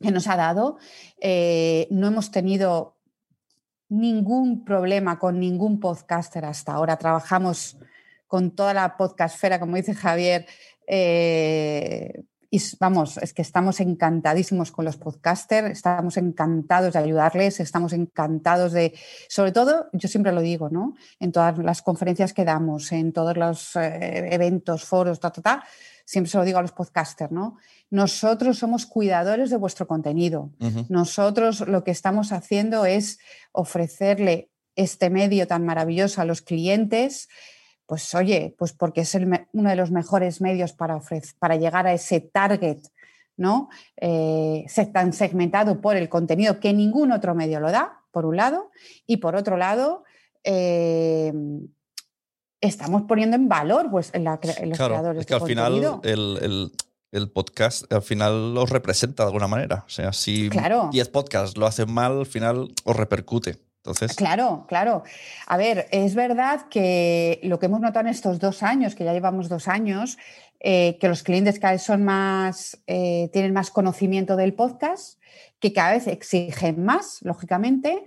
[0.01, 0.79] que nos ha dado.
[1.21, 2.97] Eh, no hemos tenido
[3.93, 6.97] ningún problema con ningún podcaster hasta ahora.
[6.97, 7.77] Trabajamos
[8.27, 10.47] con toda la podcastfera, como dice Javier,
[12.55, 18.73] y vamos, es que estamos encantadísimos con los podcasters, estamos encantados de ayudarles, estamos encantados
[18.73, 18.93] de,
[19.29, 20.95] sobre todo, yo siempre lo digo, ¿no?
[21.19, 25.65] En todas las conferencias que damos, en todos los eh, eventos, foros, ta, ta, ta,
[26.05, 27.57] siempre se lo digo a los podcasters, ¿no?
[27.91, 30.51] Nosotros somos cuidadores de vuestro contenido.
[30.89, 33.19] Nosotros lo que estamos haciendo es
[33.53, 37.29] ofrecerle este medio tan maravilloso a los clientes
[37.93, 40.99] pues oye, pues porque es uno de los mejores medios para,
[41.39, 42.79] para llegar a ese target,
[43.37, 43.69] ¿no?
[44.01, 48.71] Eh, tan segmentado por el contenido que ningún otro medio lo da, por un lado,
[49.07, 50.05] y por otro lado,
[50.43, 51.35] eh,
[52.63, 58.03] estamos poniendo en valor pues, en, los creadores es que al final el, podcast al
[58.03, 59.85] final los representa de alguna manera.
[59.87, 63.59] O sea, si 10 podcasts lo hacen mal, al final os repercute.
[63.85, 65.03] Entonces, Claro, claro.
[65.47, 69.13] A ver, es verdad que lo que hemos notado en estos dos años, que ya
[69.13, 70.19] llevamos dos años,
[70.61, 75.19] eh, que los clientes cada vez son más, eh, tienen más conocimiento del podcast,
[75.59, 78.07] que cada vez exigen más, lógicamente,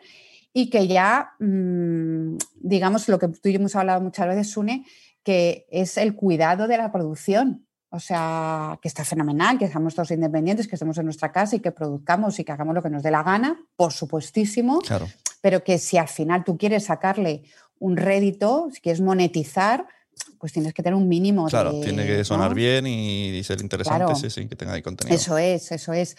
[0.57, 4.85] y que ya, mm, digamos, lo que tú y yo hemos hablado muchas veces, Sune,
[5.21, 7.67] que es el cuidado de la producción.
[7.89, 11.59] O sea, que está fenomenal, que seamos todos independientes, que estemos en nuestra casa y
[11.59, 15.07] que produzcamos y que hagamos lo que nos dé la gana, por supuestísimo, claro.
[15.41, 17.43] pero que si al final tú quieres sacarle
[17.79, 19.85] un rédito, si quieres monetizar,
[20.39, 21.47] pues tienes que tener un mínimo.
[21.47, 22.55] Claro, de- tiene que sonar ¿no?
[22.55, 24.15] bien y, ser interesante, Claro.
[24.15, 25.15] sí, sí, que tenga ahí contenido.
[25.17, 26.15] Eso es, eso es.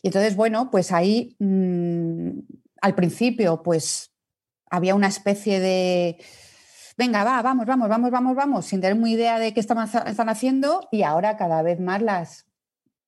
[0.00, 2.30] Y entonces, bueno, pues ahí mm,
[2.80, 4.10] al principio, pues
[4.70, 6.18] había una especie de.
[6.96, 10.88] Venga, va, vamos, vamos, vamos, vamos, vamos, sin tener muy idea de qué están, haciendo,
[10.92, 12.46] y ahora cada vez más las,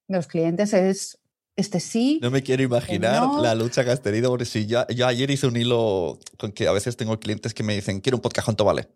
[0.09, 1.19] los clientes es
[1.57, 2.19] este sí.
[2.23, 3.43] No me quiero imaginar no.
[3.43, 6.69] la lucha que has tenido, porque si yo, yo ayer hice un hilo con que
[6.69, 8.89] a veces tengo clientes que me dicen, quiero un podcast, ¿cuánto vale?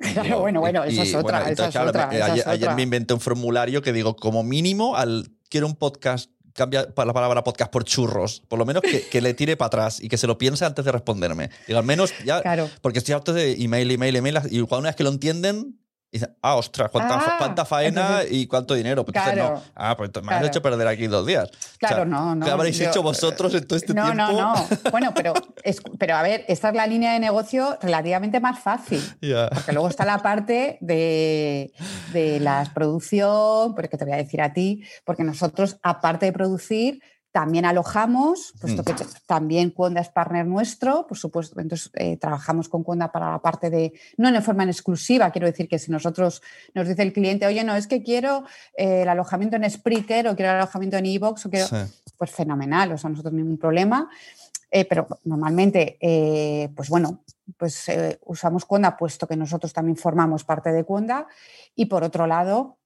[0.12, 4.96] Claro, bueno, bueno, esa es otra, ayer, me inventé un formulario que digo, como mínimo,
[4.96, 8.42] al quiero un podcast, cambia la palabra podcast por churros.
[8.48, 10.84] Por lo menos que, que le tire para atrás y que se lo piense antes
[10.84, 11.50] de responderme.
[11.66, 12.40] Digo, al menos ya.
[12.40, 12.70] Claro.
[12.80, 14.38] Porque estoy harto de email, email, email.
[14.50, 15.78] Y cuando una vez que lo entienden,
[16.18, 19.04] dicen, ah, ostras, cuánta, Ah, cuánta faena y cuánto dinero.
[19.04, 19.62] Pues entonces no.
[19.74, 20.36] Ah, pues me claro.
[20.44, 21.50] has hecho perder aquí dos días.
[21.78, 24.22] Claro, no, no, ¿Qué habréis yo- hecho vosotros en todo este no, tiempo?
[24.32, 24.54] no, no.
[24.90, 29.02] Bueno, pero, es- pero a ver, esta es la línea de negocio relativamente más fácil.
[29.52, 31.72] Porque luego está la parte de,
[32.12, 37.00] de la producción, porque te voy a decir a ti, porque nosotros, aparte de producir,
[37.34, 38.84] también alojamos, puesto Mm.
[38.84, 38.94] que
[39.26, 43.70] también Cuonda es partner nuestro, por supuesto, entonces eh, trabajamos con Cuonda para la parte
[43.70, 46.42] de, no en forma en exclusiva, quiero decir que si nosotros
[46.74, 48.44] nos dice el cliente, oye, no, es que quiero
[48.76, 51.76] eh, el alojamiento en Spreaker o quiero el alojamiento en Evox o quiero, Sí.
[52.16, 54.08] pues fenomenal, o sea, nosotros ningún problema.
[54.70, 57.24] Eh, pero normalmente, eh, pues bueno,
[57.56, 61.26] pues eh, usamos Cuonda puesto que nosotros también formamos parte de Cuonda
[61.74, 62.78] y por otro lado,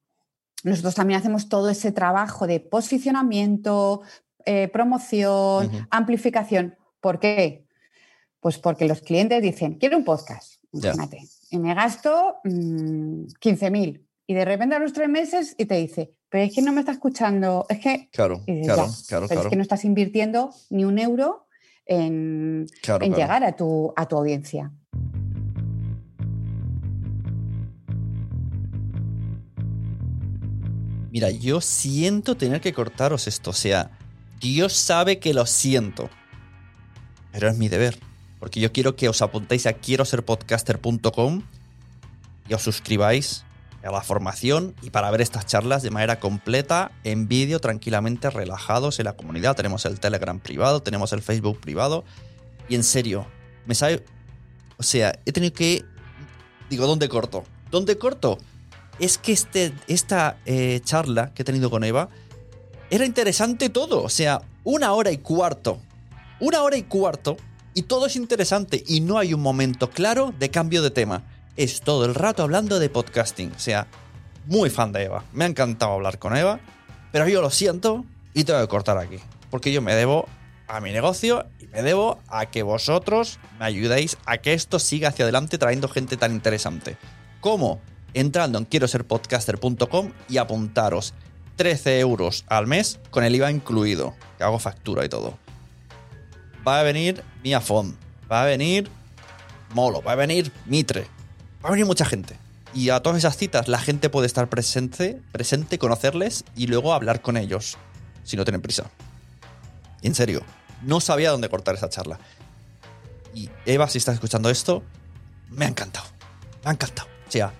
[0.64, 4.02] nosotros también hacemos todo ese trabajo de posicionamiento,
[4.50, 6.74] eh, promoción, amplificación.
[7.02, 7.66] ¿Por qué?
[8.40, 14.32] Pues porque los clientes dicen, quiero un podcast, imagínate, y me gasto mm, 15.000 y
[14.32, 16.92] de repente a los tres meses y te dice, pero es que no me está
[16.92, 19.40] escuchando, es que Claro, dices, claro, "Ya, claro, pero claro.
[19.42, 21.46] es que no estás invirtiendo ni un euro
[21.84, 24.72] en, Claro, en llegar a tu, a tu audiencia.
[31.10, 33.50] Mira, yo siento tener que cortaros esto.
[33.50, 33.90] O sea,
[34.40, 36.10] Dios sabe que lo siento.
[37.32, 37.98] Pero es mi deber.
[38.38, 41.42] Porque yo quiero que os apuntéis a quiero ser podcaster.com
[42.48, 43.44] y os suscribáis
[43.82, 48.98] a la formación y para ver estas charlas de manera completa, en vídeo, tranquilamente, relajados
[48.98, 49.56] en la comunidad.
[49.56, 52.04] Tenemos el Telegram privado, tenemos el Facebook privado.
[52.68, 53.26] Y en serio,
[53.66, 54.04] me sabe.
[54.76, 55.84] O sea, he tenido que.
[56.70, 57.44] Digo, ¿dónde corto?
[57.70, 58.38] ¿Dónde corto?
[58.98, 62.08] Es que este, esta eh, charla que he tenido con Eva
[62.90, 64.02] era interesante todo.
[64.02, 65.80] O sea, una hora y cuarto.
[66.40, 67.36] Una hora y cuarto.
[67.74, 68.82] Y todo es interesante.
[68.86, 71.22] Y no hay un momento claro de cambio de tema.
[71.56, 73.52] Es todo el rato hablando de podcasting.
[73.52, 73.86] O sea,
[74.46, 75.24] muy fan de Eva.
[75.32, 76.60] Me ha encantado hablar con Eva.
[77.12, 79.18] Pero yo lo siento y tengo que cortar aquí.
[79.50, 80.26] Porque yo me debo
[80.66, 85.08] a mi negocio y me debo a que vosotros me ayudéis a que esto siga
[85.08, 86.98] hacia adelante trayendo gente tan interesante.
[87.40, 87.80] ¿Cómo?
[88.14, 91.14] Entrando en quiero ser podcaster.com y apuntaros
[91.58, 95.36] 13 euros al mes con el IVA incluido, que hago factura y todo.
[96.66, 97.96] Va a venir Mia Font,
[98.30, 98.88] va a venir
[99.74, 101.08] Molo, va a venir Mitre,
[101.62, 102.36] va a venir mucha gente.
[102.74, 107.22] Y a todas esas citas la gente puede estar presente, presente, conocerles y luego hablar
[107.22, 107.76] con ellos,
[108.22, 108.88] si no tienen prisa.
[110.02, 110.42] En serio,
[110.82, 112.20] no sabía dónde cortar esa charla.
[113.34, 114.84] Y Eva, si estás escuchando esto,
[115.50, 116.06] me ha encantado.
[116.62, 117.08] Me ha encantado.
[117.26, 117.52] O sea,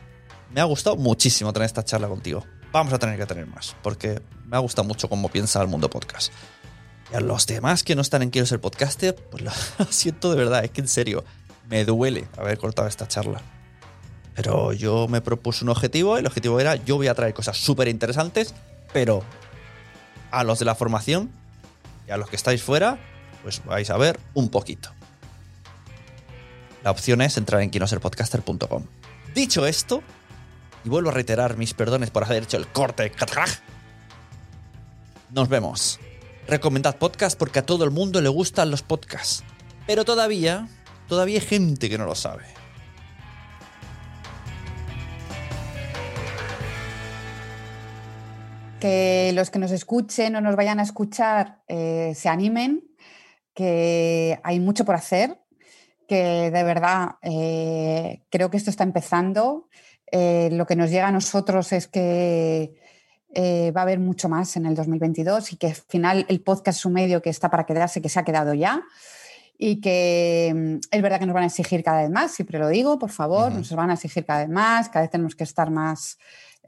[0.54, 2.44] me ha gustado muchísimo tener esta charla contigo.
[2.72, 5.88] Vamos a tener que tener más, porque me ha gustado mucho cómo piensa el mundo
[5.88, 6.32] podcast.
[7.10, 9.50] Y a los demás que no están en Quiero ser podcaster, pues lo
[9.90, 11.24] siento de verdad, es que en serio,
[11.68, 13.40] me duele haber cortado esta charla.
[14.34, 17.88] Pero yo me propuse un objetivo, el objetivo era yo voy a traer cosas súper
[17.88, 18.54] interesantes,
[18.92, 19.22] pero
[20.30, 21.30] a los de la formación
[22.06, 22.98] y a los que estáis fuera,
[23.42, 24.90] pues vais a ver un poquito.
[26.84, 28.84] La opción es entrar en quinoserpodcaster.com.
[29.34, 30.02] Dicho esto,
[30.88, 33.12] y vuelvo a reiterar mis perdones por haber hecho el corte.
[35.30, 36.00] Nos vemos.
[36.46, 39.44] Recomendad podcast porque a todo el mundo le gustan los podcasts.
[39.86, 40.66] Pero todavía,
[41.06, 42.44] todavía hay gente que no lo sabe.
[48.80, 52.82] Que los que nos escuchen o nos vayan a escuchar eh, se animen,
[53.52, 55.38] que hay mucho por hacer,
[56.08, 59.68] que de verdad eh, creo que esto está empezando.
[60.10, 62.74] Eh, lo que nos llega a nosotros es que
[63.34, 66.78] eh, va a haber mucho más en el 2022 y que al final el podcast
[66.78, 68.82] es un medio que está para quedarse, que se ha quedado ya
[69.58, 72.68] y que mm, es verdad que nos van a exigir cada vez más, siempre lo
[72.68, 75.70] digo, por favor, nos van a exigir cada vez más, cada vez tenemos que estar
[75.70, 76.16] más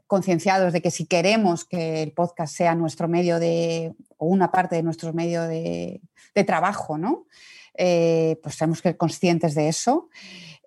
[0.05, 4.75] concienciados de que si queremos que el podcast sea nuestro medio de, o una parte
[4.75, 6.01] de nuestro medio de,
[6.45, 7.27] trabajo, ¿no?
[7.75, 10.09] Eh, pues tenemos que ser conscientes de eso,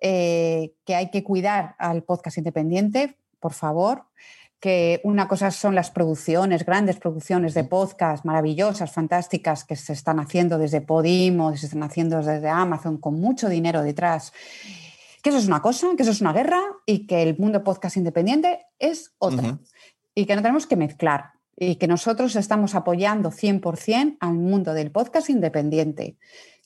[0.01, 4.05] eh, que hay que cuidar al podcast independiente, por favor,
[4.59, 10.19] que una cosa son las producciones, grandes producciones de podcast maravillosas, fantásticas, que se están
[10.19, 14.33] haciendo desde Podimo, se están haciendo desde Amazon, con mucho dinero detrás.
[15.21, 17.97] Que eso es una cosa, que eso es una guerra y que el mundo podcast
[17.97, 19.59] independiente es otra.
[20.13, 21.33] Y que no tenemos que mezclar.
[21.57, 26.17] Y que nosotros estamos apoyando 100% al mundo del podcast independiente.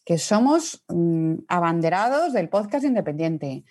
[0.10, 3.64] Que somos mm, abanderados del podcast independiente.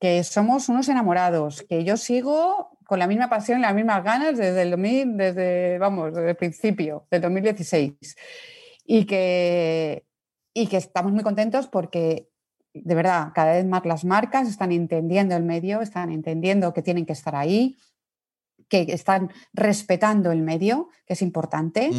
[0.00, 1.62] Que somos unos enamorados.
[1.62, 5.78] Que yo sigo con la misma pasión y las mismas ganas desde el 2000, desde,
[5.78, 7.94] vamos, desde el principio, del 2016.
[8.86, 10.04] Y que,
[10.52, 12.28] y que estamos muy contentos porque,
[12.74, 17.06] de verdad, cada vez más las marcas están entendiendo el medio, están entendiendo que tienen
[17.06, 17.76] que estar ahí,
[18.68, 21.90] que están respetando el medio, que es importante,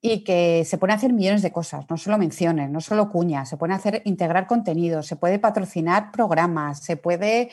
[0.00, 3.56] y que se pueden hacer millones de cosas, no solo menciones, no solo cuñas, se
[3.56, 7.50] pueden hacer integrar contenidos, se puede patrocinar programas, se puede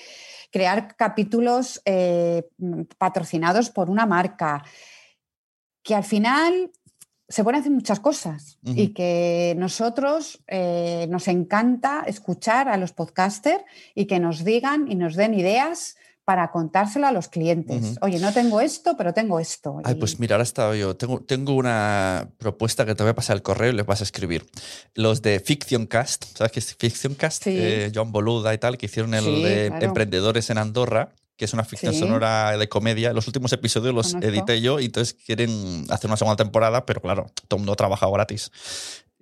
[0.51, 2.47] crear capítulos eh,
[2.97, 4.63] patrocinados por una marca,
[5.81, 6.71] que al final
[7.27, 13.63] se pueden hacer muchas cosas y que nosotros eh, nos encanta escuchar a los podcasters
[13.95, 15.95] y que nos digan y nos den ideas
[16.25, 17.97] para contárselo a los clientes.
[18.01, 19.79] Oye, no tengo esto, pero tengo esto.
[19.83, 20.95] Ay, pues mira, ahora estaba yo.
[20.95, 24.03] Tengo, tengo una propuesta que te voy a pasar el correo y les vas a
[24.03, 24.45] escribir.
[24.95, 27.43] Los de Fiction Cast, ¿sabes qué es Fiction Cast?
[27.43, 27.55] Sí.
[27.57, 31.65] Eh, John Boluda y tal, que hicieron el de Emprendedores en Andorra que es una
[31.65, 33.11] ficción sonora de comedia.
[33.11, 37.25] Los últimos episodios los edité yo y entonces quieren hacer una segunda temporada, pero claro,
[37.47, 38.51] todo el mundo ha trabajado gratis.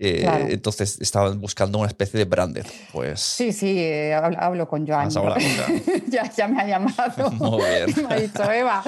[0.06, 2.66] Eh, entonces estaban buscando una especie de branded.
[2.92, 5.10] Pues, sí, sí, eh, hablo, con Joan.
[6.10, 7.32] ya, ya, me ha llamado.
[7.32, 8.08] Muy bien.
[8.10, 8.84] me ha dicho Eva.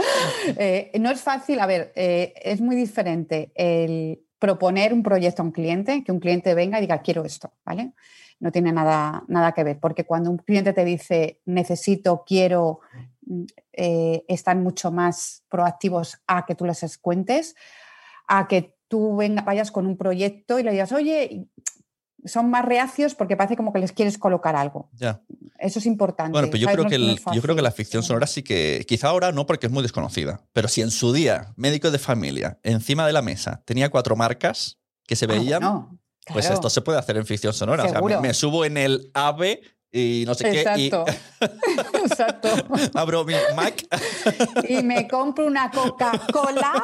[0.57, 5.51] Eh, no es fácil, a ver, es muy diferente el proponer un proyecto a un
[5.53, 7.93] cliente, que un cliente venga y diga, quiero esto, ¿vale?
[8.41, 12.81] No tiene nada, nada que ver, porque cuando un cliente te dice, necesito, quiero,
[13.71, 17.55] están mucho más proactivos a que tú les cuentes,
[18.27, 21.47] a que tú venga, vayas con un proyecto y le digas, oye,
[22.25, 24.89] son más reacios porque parece como que les quieres colocar algo.
[24.93, 25.21] Ya.
[25.59, 26.31] Eso es importante.
[26.31, 29.31] Bueno, pues yo creo, que yo creo que la ficción sonora sí que, quizá ahora
[29.31, 33.13] no porque es muy desconocida, pero si en su día, médico de familia, encima de
[33.13, 35.99] la mesa, tenía cuatro marcas que se ah, veían,
[36.31, 37.85] pues esto se puede hacer en ficción sonora.
[37.85, 39.61] O sea, me, me, subo en el AVE
[39.95, 40.65] y no sé qué.
[40.77, 40.85] Y...
[40.87, 42.51] Exacto.
[42.93, 43.85] Abro mi Mac.
[44.69, 46.83] y me compro una Coca-Cola,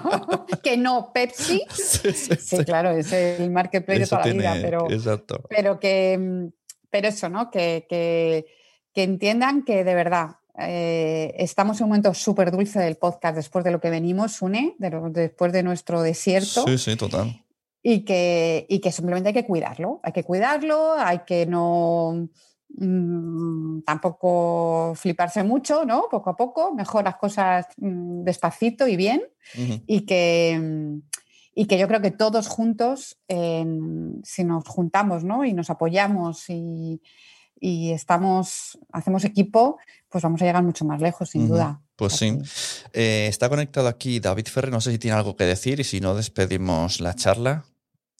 [0.62, 1.62] que no Pepsi.
[1.70, 5.42] Sí, claro, es el marketplace de toda la vida, pero, exacto.
[5.50, 6.48] pero que
[6.88, 7.50] pero eso, ¿no?
[7.50, 8.46] Que, que,
[8.94, 13.66] que entiendan que de verdad eh, estamos en un momento súper dulce del podcast después
[13.66, 16.64] de lo que venimos, une, después de nuestro desierto.
[16.66, 17.42] Sí, sí, total
[17.88, 22.28] y que, y que simplemente hay que cuidarlo, hay que cuidarlo, hay que no
[22.76, 26.08] mm, tampoco fliparse mucho, ¿no?
[26.10, 29.22] Poco a poco, mejor las cosas mm, despacito y bien
[29.86, 31.00] y que...
[31.58, 35.42] Y que yo creo que todos juntos, si nos juntamos ¿no?
[35.42, 37.00] y nos apoyamos y,
[37.58, 39.78] y estamos, hacemos equipo,
[40.10, 41.80] pues vamos a llegar mucho más lejos, sin duda.
[41.96, 42.36] Pues sí.
[42.92, 45.98] Eh, está conectado aquí David Ferrer, no sé si tiene algo que decir y si
[45.98, 47.64] no, despedimos la charla.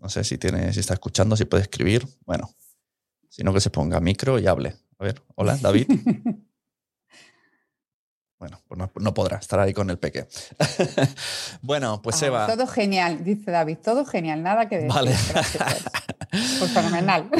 [0.00, 2.06] No sé si tiene, si está escuchando, si puede escribir.
[2.24, 2.50] Bueno,
[3.28, 4.76] sino que se ponga micro y hable.
[4.98, 5.86] A ver, hola, David.
[8.38, 10.26] bueno, pues no, podrá estar ahí con el peque.
[11.62, 12.46] bueno, pues ah, Eva.
[12.46, 14.92] Todo genial, dice David, todo genial, nada que decir.
[14.92, 15.10] Vale.
[16.30, 17.30] pues fenomenal.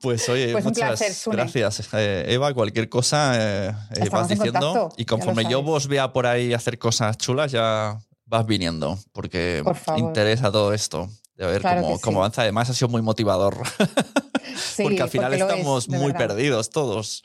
[0.00, 2.52] Pues oye, pues muchas gracias, eh, Eva.
[2.52, 4.90] Cualquier cosa eh, eh, vas diciendo.
[4.96, 9.62] y conforme yo vos vea por ahí hacer cosas chulas, ya vas viniendo, porque
[9.96, 11.10] interesa todo esto
[11.46, 11.62] de ver
[12.02, 12.42] cómo, avanza.
[12.42, 13.56] Además, ha sido muy motivador.
[14.82, 17.22] porque al final estamos muy perdidos todos.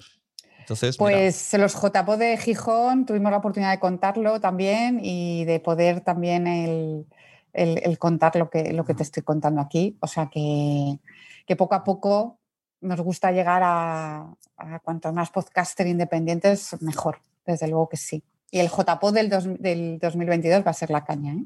[0.59, 6.01] Entonces, pues los JPO de Gijón tuvimos la oportunidad de contarlo también y de poder
[6.01, 9.97] también el, contar lo que, lo que te estoy contando aquí.
[9.99, 10.97] O sea que,
[11.45, 12.39] que poco a poco
[12.81, 17.19] nos gusta llegar a, a cuantos más podcaster independientes, mejor.
[17.45, 18.23] Desde luego que sí.
[18.55, 19.29] Y el JPO del,
[19.59, 21.33] del 2022 va a ser la caña.
[21.33, 21.43] ¿eh?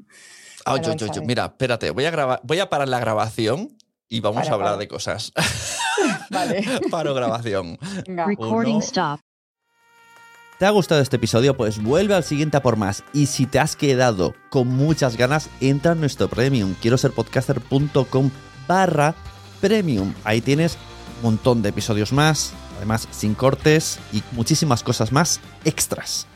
[0.64, 0.76] Ah,
[1.24, 3.76] Mira, espérate, voy a, grabar, voy a parar la grabación
[4.08, 5.32] y vamos a hablar de cosas.
[6.30, 6.64] Vale.
[6.90, 7.76] Paro grabación.
[8.06, 8.26] Venga.
[8.26, 8.84] Recording Uno.
[8.84, 9.18] stop.
[10.60, 11.56] ¿Te ha gustado este episodio?
[11.56, 13.02] Pues vuelve al siguiente a por más.
[13.12, 16.76] Y si te has quedado con muchas ganas, entra en nuestro premium.
[16.80, 18.30] Quiero ser podcaster.com
[18.68, 19.16] barra
[19.60, 20.14] premium.
[20.22, 20.78] Ahí tienes
[21.16, 26.28] un montón de episodios más, además sin cortes y muchísimas cosas más extras.